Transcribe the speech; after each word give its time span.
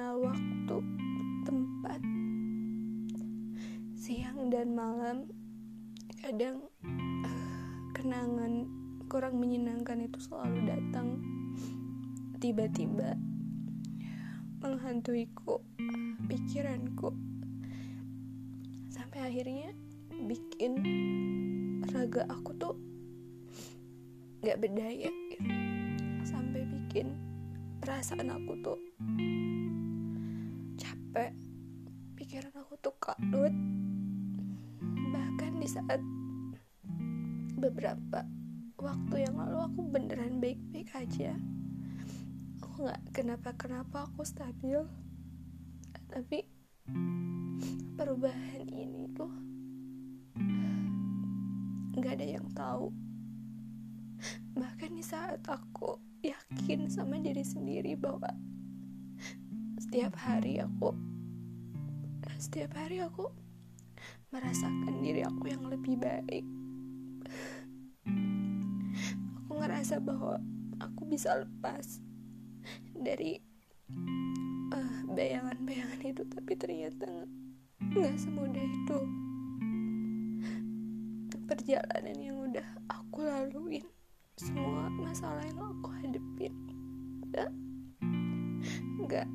mengenal 0.00 0.32
waktu, 0.32 0.76
tempat, 1.44 2.00
siang 4.00 4.48
dan 4.48 4.72
malam. 4.72 5.28
Kadang 6.24 6.64
uh, 7.28 7.84
kenangan 7.92 8.64
kurang 9.12 9.36
menyenangkan 9.36 10.00
itu 10.00 10.16
selalu 10.24 10.72
datang 10.72 11.20
tiba-tiba 12.40 13.12
menghantuiku 14.64 15.60
pikiranku 16.32 17.12
sampai 18.88 19.20
akhirnya 19.20 19.76
bikin 20.16 20.80
raga 21.92 22.24
aku 22.32 22.56
tuh 22.56 22.72
gak 24.40 24.64
berdaya 24.64 25.12
gitu. 25.12 25.44
sampai 26.24 26.64
bikin 26.64 27.20
perasaan 27.84 28.32
aku 28.32 28.56
tuh 28.64 28.80
pikiran 32.30 32.62
aku 32.62 32.78
tuh 32.78 32.94
kalut. 33.02 33.50
Bahkan 35.10 35.52
di 35.58 35.66
saat 35.66 35.98
beberapa 37.58 38.22
waktu 38.78 39.26
yang 39.26 39.34
lalu 39.34 39.58
aku 39.66 39.80
beneran 39.90 40.38
baik-baik 40.38 40.94
aja. 40.94 41.34
Aku 42.62 42.86
nggak 42.86 43.02
kenapa-kenapa 43.10 44.06
aku 44.06 44.22
stabil. 44.22 44.78
Tapi 46.06 46.46
perubahan 47.98 48.62
ini 48.78 49.10
tuh 49.10 49.34
nggak 51.98 52.14
ada 52.14 52.26
yang 52.30 52.46
tahu. 52.54 52.94
Bahkan 54.54 54.90
di 54.94 55.02
saat 55.02 55.42
aku 55.50 55.98
yakin 56.22 56.86
sama 56.94 57.18
diri 57.18 57.42
sendiri 57.42 57.98
bahwa 57.98 58.30
setiap 59.82 60.14
hari 60.14 60.62
aku 60.62 61.09
setiap 62.50 62.82
hari 62.82 62.98
aku 62.98 63.30
merasakan 64.34 65.06
diri 65.06 65.22
aku 65.22 65.54
yang 65.54 65.70
lebih 65.70 65.94
baik. 66.02 66.42
Aku 69.38 69.54
ngerasa 69.54 70.02
bahwa 70.02 70.34
aku 70.82 71.06
bisa 71.06 71.30
lepas 71.38 72.02
dari 72.90 73.38
uh, 74.74 74.98
bayangan-bayangan 75.14 76.02
itu 76.02 76.26
tapi 76.26 76.58
ternyata 76.58 77.06
nggak 77.78 78.18
semudah 78.18 78.66
itu. 78.66 78.98
Perjalanan 81.46 82.18
yang 82.18 82.50
udah 82.50 82.66
aku 82.90 83.30
laluin 83.30 83.86
semua 84.34 84.90
masalah 84.98 85.46
yang 85.46 85.70
aku 85.70 85.86
hadepin 86.02 86.50
nggak 89.06 89.30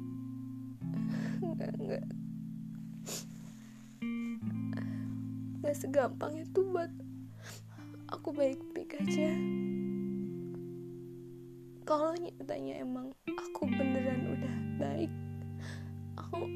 segampang 5.86 6.34
itu 6.42 6.66
buat 6.74 6.90
aku 8.10 8.34
baik-baik 8.34 8.98
aja. 9.06 9.30
Kalau 11.86 12.18
nyatanya 12.18 12.82
emang 12.82 13.14
aku 13.30 13.70
beneran 13.70 14.34
udah 14.34 14.56
baik 14.82 15.14
aku 16.18 16.50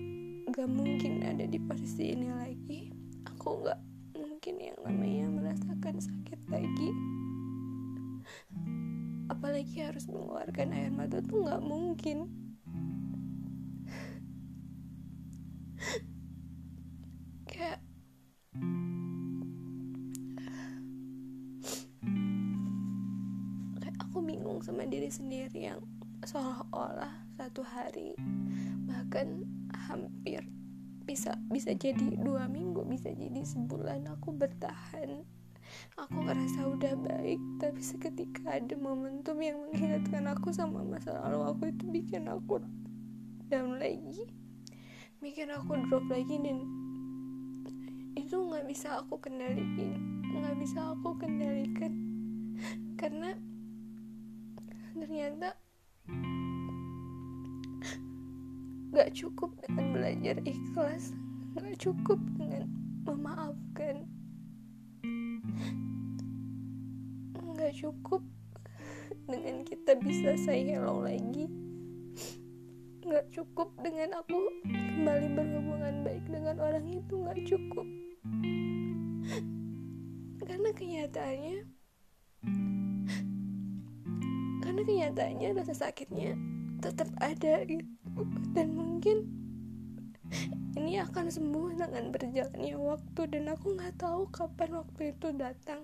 gak 0.49 0.65
mungkin 0.65 1.21
ada 1.21 1.45
di 1.45 1.61
posisi 1.61 2.17
ini 2.17 2.33
lagi. 2.33 2.89
Aku 3.29 3.61
gak 3.61 3.77
mungkin 4.17 4.57
yang 4.57 4.81
namanya 4.81 5.29
merasakan 5.29 6.01
sakit 6.01 6.41
lagi. 6.49 6.89
Apalagi 9.29 9.85
harus 9.85 10.09
mengeluarkan 10.09 10.73
air 10.73 10.89
mata 10.89 11.21
tuh 11.21 11.45
gak 11.45 11.61
mungkin 11.61 12.48
diri 24.89 25.09
sendiri 25.09 25.69
yang 25.71 25.81
seolah-olah 26.25 27.13
satu 27.39 27.63
hari 27.63 28.17
bahkan 28.89 29.47
hampir 29.87 30.43
bisa 31.07 31.37
bisa 31.49 31.73
jadi 31.73 32.19
dua 32.19 32.45
minggu 32.51 32.85
bisa 32.85 33.09
jadi 33.09 33.41
sebulan 33.41 34.05
aku 34.17 34.35
bertahan. 34.35 35.25
Aku 36.01 36.25
ngerasa 36.25 36.65
udah 36.65 36.97
baik 36.97 37.37
tapi 37.61 37.81
seketika 37.85 38.57
ada 38.57 38.73
momentum 38.73 39.37
yang 39.37 39.61
mengingatkan 39.69 40.25
aku 40.25 40.49
sama 40.49 40.81
masa 40.81 41.13
lalu 41.25 41.45
aku 41.45 41.63
itu 41.69 41.85
bikin 41.89 42.25
aku 42.25 42.61
down 43.49 43.77
lagi. 43.77 44.25
Bikin 45.21 45.53
aku 45.53 45.77
drop 45.89 46.05
lagi 46.09 46.41
dan 46.41 46.65
itu 48.17 48.35
nggak 48.35 48.65
bisa 48.65 49.01
aku 49.01 49.21
kendalikan 49.21 50.19
nggak 50.39 50.55
bisa 50.61 50.79
aku 50.95 51.17
kendalikan. 51.19 51.93
Karena 52.99 53.35
ternyata 54.97 55.57
gak 58.89 59.09
cukup 59.13 59.53
dengan 59.65 59.85
belajar 59.93 60.35
ikhlas 60.45 61.13
gak 61.57 61.77
cukup 61.77 62.19
dengan 62.37 62.65
memaafkan 63.05 64.05
gak 67.59 67.73
cukup 67.75 68.23
dengan 69.29 69.61
kita 69.67 69.93
bisa 70.01 70.33
say 70.41 70.65
hello 70.65 71.05
lagi 71.05 71.49
gak 73.09 73.25
cukup 73.33 73.73
dengan 73.81 74.21
aku 74.21 74.37
kembali 74.65 75.27
berhubungan 75.33 76.05
baik 76.05 76.25
dengan 76.29 76.61
orang 76.61 76.85
itu 76.85 77.25
gak 77.25 77.41
cukup. 77.47 77.87
Karena 80.45 80.69
kenyataannya 80.75 81.78
karena 84.79 85.11
kenyataannya 85.11 85.49
rasa 85.59 85.75
sakitnya 85.75 86.39
tetap 86.79 87.11
ada 87.19 87.67
gitu. 87.67 87.91
Dan 88.55 88.79
mungkin 88.79 89.27
ini 90.79 91.03
akan 91.03 91.27
sembuh 91.27 91.75
dengan 91.75 92.07
berjalannya 92.15 92.79
waktu 92.79 93.21
dan 93.27 93.51
aku 93.51 93.75
nggak 93.75 93.99
tahu 93.99 94.31
kapan 94.31 94.79
waktu 94.79 95.11
itu 95.11 95.35
datang. 95.35 95.83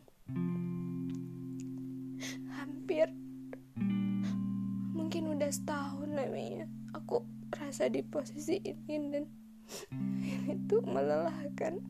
Hampir 2.55 3.11
mungkin 4.95 5.35
udah 5.35 5.51
setahun 5.51 6.15
namanya. 6.15 6.71
Aku 6.95 7.27
rasa 7.51 7.91
di 7.91 7.99
posisi 7.99 8.63
ini 8.63 9.11
dan 9.11 9.27
ini 10.23 10.55
tuh 10.71 10.79
melelahkan. 10.87 11.83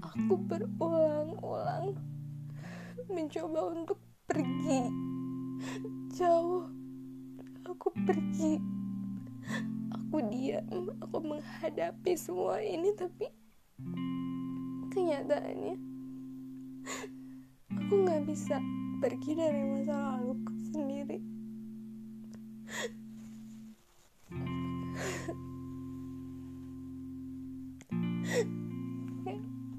Aku 0.00 0.40
berulang-ulang 0.40 2.00
mencoba 3.12 3.76
untuk 3.76 4.00
pergi 4.24 5.03
jauh. 6.14 6.68
Aku 7.64 7.88
pergi. 8.04 8.60
Aku 9.92 10.24
diam. 10.30 10.92
Aku 11.02 11.18
menghadapi 11.20 12.12
semua 12.16 12.60
ini 12.60 12.92
tapi 12.96 13.28
kenyataannya 14.94 15.74
aku 17.74 17.92
nggak 18.06 18.22
bisa 18.30 18.62
pergi 19.02 19.30
dari 19.34 19.60
masa 19.74 19.94
laluku 19.98 20.54
sendiri. 20.70 21.18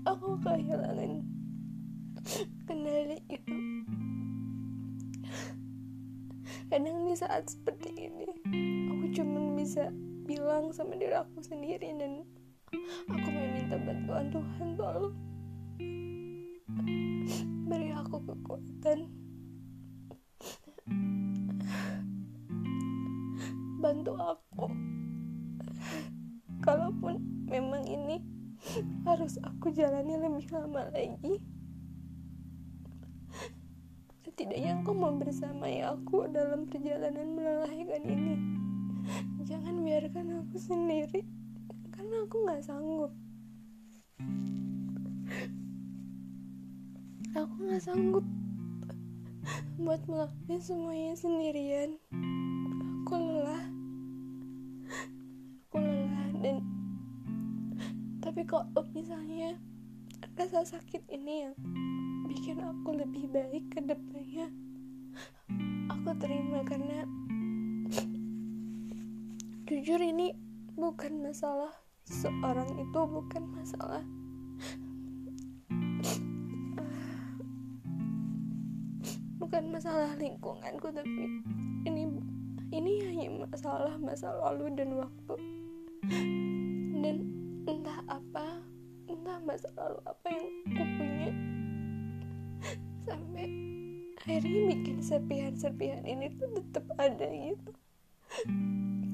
Aku 0.06 0.38
kehilangan 0.44 1.24
kendali 2.68 3.18
itu 3.32 3.56
kadang 6.76 7.08
di 7.08 7.16
saat 7.16 7.48
seperti 7.48 7.88
ini 7.96 8.28
aku 8.92 9.08
cuma 9.16 9.48
bisa 9.56 9.88
bilang 10.28 10.76
sama 10.76 11.00
diri 11.00 11.16
aku 11.16 11.40
sendiri 11.40 11.88
dan 11.96 12.28
aku 13.08 13.28
meminta 13.32 13.80
bantuan 13.80 14.28
Tuhan 14.28 14.76
tolong. 14.76 15.16
Beri 17.72 17.96
aku 17.96 18.20
kekuatan. 18.28 19.08
Bantu 23.80 24.14
aku. 24.20 24.68
Kalaupun 26.60 27.24
memang 27.48 27.88
ini 27.88 28.20
harus 29.08 29.40
aku 29.48 29.72
jalani 29.72 30.20
lebih 30.20 30.52
lama 30.52 30.92
lagi 30.92 31.40
Setidaknya 34.46 34.78
engkau 34.78 34.94
mau 34.94 35.10
bersamai 35.18 35.82
aku 35.82 36.30
dalam 36.30 36.70
perjalanan 36.70 37.34
melelahkan 37.34 38.06
ini. 38.06 38.38
Jangan 39.42 39.82
biarkan 39.82 40.46
aku 40.46 40.62
sendiri, 40.62 41.26
karena 41.90 42.30
aku 42.30 42.46
nggak 42.46 42.62
sanggup. 42.62 43.10
Aku 47.34 47.54
nggak 47.58 47.82
sanggup 47.90 48.22
buat 49.82 50.06
melakukan 50.06 50.62
semuanya 50.62 51.18
sendirian. 51.18 51.98
Aku 53.02 53.18
lelah. 53.18 53.66
Aku 55.58 55.82
lelah 55.82 56.30
dan 56.46 56.62
tapi 58.22 58.46
kok 58.46 58.70
misalnya 58.94 59.58
rasa 60.38 60.62
sakit 60.70 61.02
ini 61.10 61.50
yang 61.50 61.58
bikin 62.26 62.58
aku 62.58 62.98
lebih 62.98 63.30
baik 63.30 63.70
ke 63.70 63.80
depannya. 63.86 64.50
Aku 65.94 66.10
terima 66.18 66.66
karena 66.66 67.06
jujur 69.70 70.02
ini 70.02 70.34
bukan 70.74 71.22
masalah 71.22 71.74
seorang 72.06 72.70
itu 72.82 73.00
bukan 73.06 73.44
masalah. 73.54 74.04
Bukan 79.38 79.64
masalah 79.70 80.12
lingkunganku 80.18 80.90
tapi 80.90 81.24
ini 81.86 82.10
ini 82.74 82.94
hanya 83.06 83.46
masalah 83.46 83.94
masa 84.02 84.34
lalu 84.42 84.74
dan 84.74 84.98
waktu. 84.98 85.36
Dan 87.06 87.18
entah 87.70 88.02
apa 88.10 88.66
entah 89.06 89.38
masa 89.46 89.70
lalu 89.78 90.00
apa 90.06 90.28
yang 90.34 90.48
aku 90.74 90.95
sampai 93.06 93.48
akhirnya 94.26 94.62
bikin 94.74 94.98
serpihan-serpihan 95.06 96.02
ini 96.04 96.34
tuh 96.34 96.50
tetap 96.58 96.86
ada 96.98 97.30
gitu. 97.30 97.72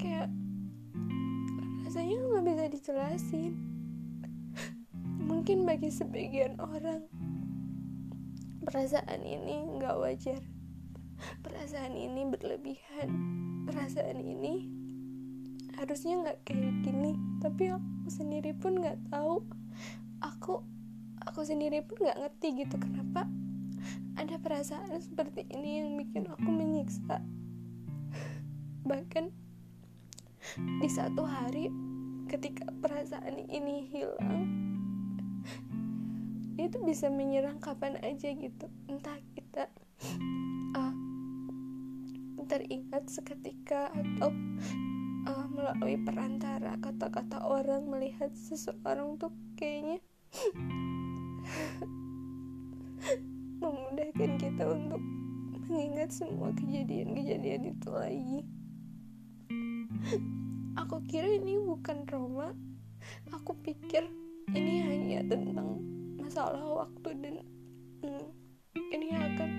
Kayak 0.00 0.32
rasanya 1.84 2.16
nggak 2.16 2.44
bisa 2.48 2.64
dijelasin. 2.72 3.52
Mungkin 5.22 5.68
bagi 5.68 5.92
sebagian 5.92 6.56
orang 6.56 7.04
perasaan 8.64 9.20
ini 9.20 9.68
nggak 9.76 10.00
wajar. 10.00 10.40
Perasaan 11.44 11.92
ini 11.92 12.24
berlebihan. 12.26 13.08
Perasaan 13.68 14.18
ini 14.18 14.66
harusnya 15.76 16.24
nggak 16.24 16.38
kayak 16.48 16.72
gini. 16.88 17.20
Tapi 17.44 17.68
aku 17.68 18.08
sendiri 18.08 18.56
pun 18.56 18.80
nggak 18.80 18.96
tahu. 19.12 19.44
Aku 20.24 20.64
aku 21.22 21.40
sendiri 21.44 21.84
pun 21.84 22.00
nggak 22.02 22.18
ngerti 22.18 22.64
gitu 22.64 22.80
kenapa 22.80 23.28
ada 24.22 24.38
perasaan 24.38 25.02
seperti 25.02 25.50
ini 25.50 25.82
yang 25.82 25.98
bikin 25.98 26.30
aku 26.30 26.46
menyiksa. 26.46 27.18
Bahkan 28.86 29.34
di 30.78 30.86
satu 30.86 31.26
hari 31.26 31.66
ketika 32.30 32.70
perasaan 32.78 33.50
ini 33.50 33.82
hilang 33.90 34.46
itu 36.54 36.78
bisa 36.86 37.10
menyerang 37.10 37.58
kapan 37.58 37.98
aja 37.98 38.30
gitu. 38.30 38.70
Entah 38.86 39.18
kita 39.34 39.66
uh, 40.78 40.94
teringat 42.46 43.10
seketika 43.10 43.90
atau 43.90 44.30
uh, 45.26 45.46
melalui 45.50 45.98
perantara 45.98 46.78
kata-kata 46.78 47.42
orang 47.42 47.90
melihat 47.90 48.30
seseorang 48.38 49.18
tuh 49.18 49.34
kayaknya 49.58 49.98
memudahkan 54.22 54.38
kita 54.38 54.64
untuk 54.70 55.02
mengingat 55.66 56.10
semua 56.14 56.54
kejadian-kejadian 56.54 57.74
itu 57.74 57.88
lagi. 57.90 58.38
Aku 60.78 61.02
kira 61.10 61.26
ini 61.26 61.58
bukan 61.58 62.06
trauma. 62.06 62.54
Aku 63.34 63.58
pikir 63.66 64.06
ini 64.54 64.78
hanya 64.86 65.26
tentang 65.26 65.82
masalah 66.22 66.86
waktu 66.86 67.18
dan 67.18 67.34
hmm, 68.06 68.26
ini 68.94 69.10
akan 69.10 69.50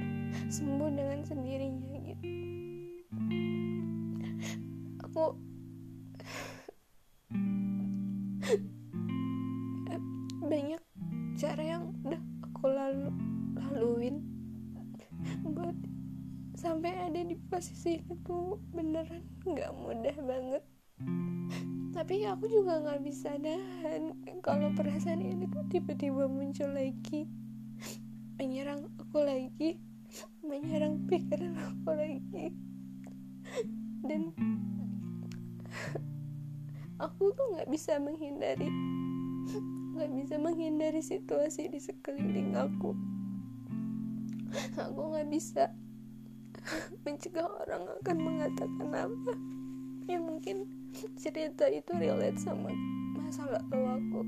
sembuh 0.48 0.89
dengan 0.95 1.19
sendirinya 1.27 1.43
posisi 17.63 17.95
itu 17.95 18.60
beneran 18.75 19.24
nggak 19.48 19.71
mudah 19.71 20.18
banget. 20.27 20.63
Tapi 21.95 22.27
aku 22.27 22.51
juga 22.51 22.83
nggak 22.83 23.00
bisa 23.07 23.39
nahan 23.39 24.19
kalau 24.44 24.68
perasaan 24.75 25.24
ini 25.24 25.48
tuh 25.48 25.63
tiba-tiba 25.71 26.27
muncul 26.27 26.68
lagi. 26.75 27.24
Menyerang 28.36 28.92
aku 29.00 29.24
lagi. 29.24 29.80
Menyerang 30.44 31.07
pikiran 31.07 31.56
aku 31.56 31.95
lagi. 31.95 32.51
Dan 34.04 34.36
aku 37.00 37.31
tuh 37.31 37.48
nggak 37.56 37.71
bisa 37.71 37.95
menghindari. 37.95 38.68
Nggak 39.95 40.12
bisa 40.19 40.36
menghindari 40.36 41.00
situasi 41.00 41.71
di 41.71 41.80
sekeliling 41.80 42.59
aku. 42.59 42.92
Aku 44.75 45.16
nggak 45.16 45.31
bisa 45.31 45.71
mencegah 47.06 47.48
orang 47.48 47.83
akan 48.01 48.18
mengatakan 48.19 48.89
apa. 48.92 49.33
Ya 50.07 50.19
mungkin 50.19 50.68
cerita 51.15 51.68
itu 51.71 51.92
relate 51.95 52.38
sama 52.39 52.69
masa 53.18 53.48
lalu 53.48 53.81
aku 53.88 54.21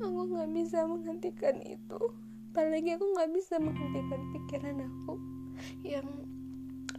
aku 0.00 0.20
nggak 0.30 0.50
bisa 0.54 0.78
menghentikan 0.86 1.56
itu. 1.62 2.00
Apalagi 2.50 2.98
aku 2.98 3.06
nggak 3.14 3.30
bisa 3.30 3.54
menghentikan 3.62 4.20
pikiran 4.34 4.76
aku 4.82 5.14
yang 5.86 6.06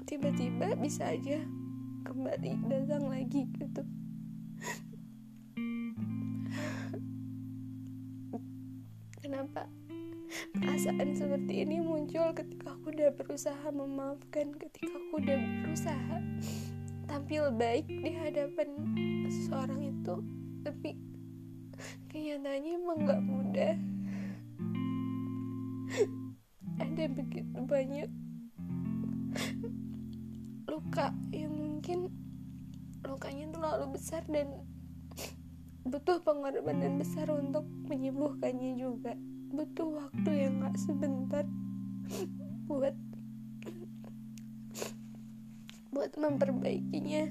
tiba-tiba 0.07 0.75
bisa 0.79 1.11
aja 1.11 1.43
kembali 2.07 2.51
datang 2.67 3.07
lagi 3.11 3.47
gitu. 3.59 3.83
Kenapa 9.21 9.69
perasaan 10.57 11.13
seperti 11.13 11.65
ini 11.65 11.77
muncul 11.81 12.33
ketika 12.33 12.73
aku 12.73 12.89
udah 12.93 13.13
berusaha 13.13 13.67
memaafkan 13.69 14.53
ketika 14.57 14.93
aku 14.97 15.21
udah 15.21 15.37
berusaha 15.63 16.17
tampil 17.05 17.51
baik 17.53 17.85
di 17.85 18.11
hadapan 18.15 18.67
seseorang 19.29 19.81
itu 19.91 20.15
tapi 20.61 20.97
kenyataannya 22.11 22.71
emang 22.77 22.99
gak 23.07 23.21
mudah. 23.23 23.73
Ada 26.81 27.03
begitu 27.11 27.57
banyak 27.65 28.09
luka 30.67 31.13
yang 31.31 31.53
mungkin 31.55 32.09
lukanya 33.05 33.45
terlalu 33.51 33.85
besar 33.97 34.23
dan 34.29 34.47
butuh 35.83 36.21
pengorbanan 36.21 37.01
besar 37.01 37.27
untuk 37.33 37.65
menyembuhkannya 37.89 38.77
juga 38.77 39.17
butuh 39.51 39.87
waktu 39.99 40.31
yang 40.47 40.63
gak 40.63 40.79
sebentar 40.79 41.43
buat 42.71 42.95
buat 45.91 46.11
memperbaikinya. 46.15 47.27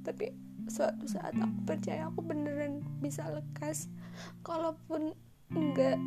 Tapi 0.00 0.32
suatu 0.66 1.04
saat 1.04 1.36
aku 1.36 1.58
percaya 1.68 2.08
aku 2.08 2.24
beneran 2.24 2.80
bisa 3.04 3.28
lekas. 3.28 3.92
Kalaupun 4.40 5.12
enggak 5.52 6.00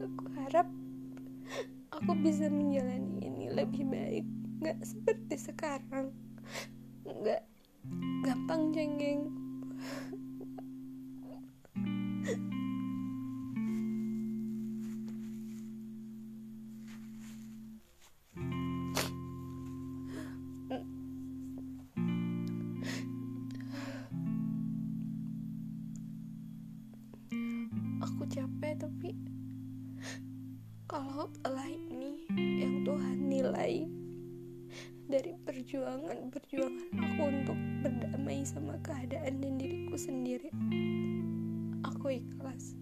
aku 0.00 0.24
harap 0.42 0.68
aku 1.92 2.12
bisa 2.24 2.48
menjalani 2.48 3.20
ini 3.20 3.52
lebih 3.52 3.84
baik. 3.84 4.24
Nggak 4.64 4.80
seperti 4.80 5.36
sekarang. 5.36 6.16
Nggak 7.04 7.44
gampang 8.24 8.72
cengeng 8.72 9.28
Nilai 33.58 33.90
dari 35.10 35.34
perjuangan 35.42 36.30
perjuangan 36.30 36.94
aku 36.94 37.22
untuk 37.26 37.58
berdamai 37.82 38.46
sama 38.46 38.78
keadaan 38.86 39.42
dan 39.42 39.58
diriku 39.58 39.98
sendiri 39.98 40.46
aku 41.82 42.22
ikhlas 42.22 42.78